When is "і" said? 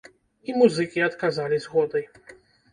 0.49-0.55